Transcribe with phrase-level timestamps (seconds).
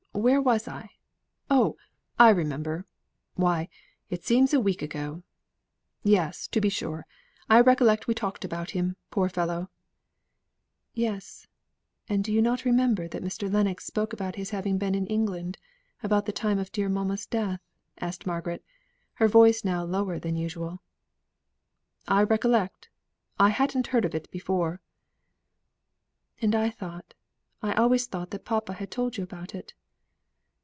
[0.13, 0.89] Where was I?
[1.49, 1.77] Oh,
[2.19, 2.85] I remember!
[3.35, 3.69] Why,
[4.09, 5.23] it seems a week ago.
[6.03, 7.07] Yes, to be sure,
[7.49, 9.69] I recollect we talked about him, poor fellow."
[10.93, 11.47] "Yes
[12.09, 13.51] and do you remember that Mr.
[13.51, 15.57] Lennox spoke about his having been in England
[16.03, 17.61] about the time of dear mamma's death?"
[17.97, 18.63] asked Margaret,
[19.13, 20.83] her voice now lower than usual.
[22.07, 22.89] "I recollect.
[23.39, 24.81] I hadn't heard of it before."
[26.41, 27.13] "And I thought
[27.63, 29.73] I always thought that papa had told you about it."